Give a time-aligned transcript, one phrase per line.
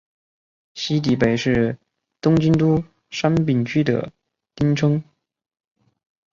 [0.73, 1.77] 西荻北是
[2.21, 4.11] 东京都杉并区的
[4.55, 5.03] 町名。